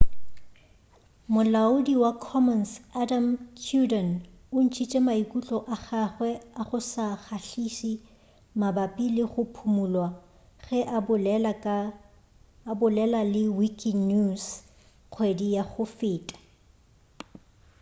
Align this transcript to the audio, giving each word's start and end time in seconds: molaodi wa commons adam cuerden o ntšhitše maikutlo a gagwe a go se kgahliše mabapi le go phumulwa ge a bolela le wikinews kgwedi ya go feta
molaodi 1.33 1.93
wa 2.03 2.11
commons 2.25 2.69
adam 3.01 3.25
cuerden 3.63 4.09
o 4.55 4.57
ntšhitše 4.65 4.99
maikutlo 5.07 5.57
a 5.75 5.75
gagwe 5.85 6.29
a 6.59 6.61
go 6.69 6.79
se 6.91 7.05
kgahliše 7.23 7.91
mabapi 8.59 9.05
le 9.15 9.23
go 9.31 9.41
phumulwa 9.53 10.07
ge 10.63 10.79
a 12.71 12.73
bolela 12.79 13.21
le 13.33 13.43
wikinews 13.57 14.45
kgwedi 15.11 15.47
ya 15.55 15.63
go 15.71 15.83
feta 15.97 16.35